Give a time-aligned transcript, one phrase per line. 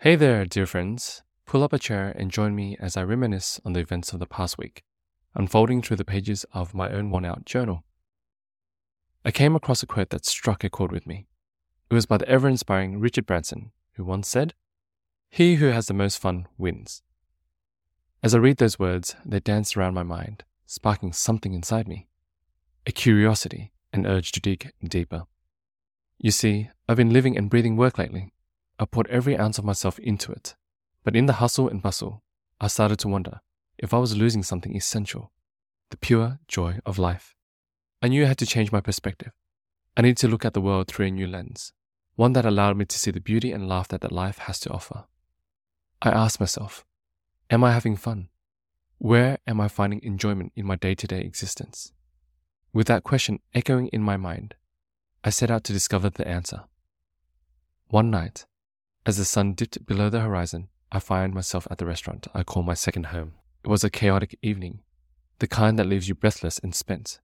[0.00, 1.22] Hey there, dear friends.
[1.46, 4.26] Pull up a chair and join me as I reminisce on the events of the
[4.26, 4.84] past week,
[5.34, 7.82] unfolding through the pages of my own worn out journal.
[9.24, 11.28] I came across a quote that struck a chord with me.
[11.90, 14.52] It was by the ever inspiring Richard Branson, who once said,
[15.30, 17.02] He who has the most fun wins.
[18.22, 22.06] As I read those words, they danced around my mind, sparking something inside me
[22.84, 25.22] a curiosity, an urge to dig deeper.
[26.18, 28.34] You see, I've been living and breathing work lately.
[28.78, 30.54] I poured every ounce of myself into it.
[31.04, 32.22] But in the hustle and bustle,
[32.60, 33.40] I started to wonder
[33.78, 35.32] if I was losing something essential
[35.90, 37.36] the pure joy of life.
[38.02, 39.32] I knew I had to change my perspective.
[39.96, 41.72] I needed to look at the world through a new lens,
[42.16, 45.04] one that allowed me to see the beauty and laughter that life has to offer.
[46.02, 46.84] I asked myself,
[47.50, 48.28] Am I having fun?
[48.98, 51.92] Where am I finding enjoyment in my day to day existence?
[52.72, 54.54] With that question echoing in my mind,
[55.22, 56.64] I set out to discover the answer.
[57.88, 58.44] One night,
[59.06, 62.64] as the sun dipped below the horizon, I find myself at the restaurant I call
[62.64, 63.34] my second home.
[63.64, 64.80] It was a chaotic evening,
[65.38, 67.20] the kind that leaves you breathless and spent.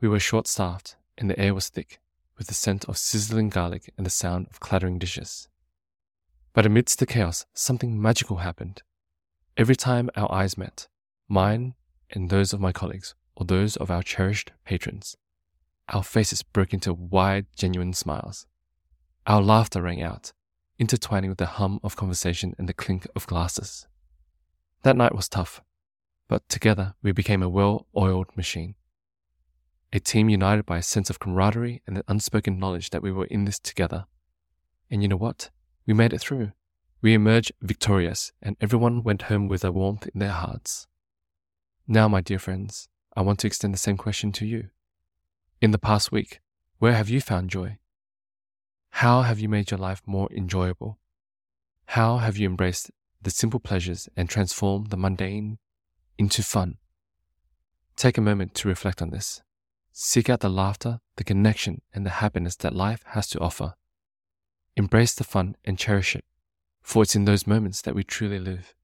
[0.00, 2.00] We were short staffed, and the air was thick,
[2.36, 5.48] with the scent of sizzling garlic and the sound of clattering dishes.
[6.52, 8.82] But amidst the chaos, something magical happened.
[9.56, 10.88] Every time our eyes met,
[11.28, 11.74] mine
[12.10, 15.16] and those of my colleagues, or those of our cherished patrons.
[15.90, 18.46] Our faces broke into wide, genuine smiles.
[19.26, 20.32] Our laughter rang out,
[20.80, 23.86] intertwining with the hum of conversation and the clink of glasses.
[24.82, 25.62] That night was tough,
[26.26, 28.74] but together we became a well oiled machine.
[29.92, 33.26] A team united by a sense of camaraderie and an unspoken knowledge that we were
[33.26, 34.06] in this together.
[34.90, 35.50] And you know what?
[35.86, 36.52] We made it through.
[37.02, 40.86] We emerged victorious, and everyone went home with a warmth in their hearts.
[41.86, 44.68] Now, my dear friends, I want to extend the same question to you.
[45.60, 46.40] In the past week,
[46.78, 47.78] where have you found joy?
[49.00, 50.98] How have you made your life more enjoyable?
[51.86, 52.90] How have you embraced
[53.22, 55.56] the simple pleasures and transformed the mundane
[56.18, 56.76] into fun?
[57.96, 59.40] Take a moment to reflect on this.
[59.90, 63.72] Seek out the laughter, the connection, and the happiness that life has to offer.
[64.76, 66.26] Embrace the fun and cherish it,
[66.82, 68.74] for it's in those moments that we truly live.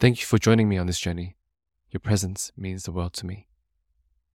[0.00, 1.36] Thank you for joining me on this journey.
[1.92, 3.46] Your presence means the world to me.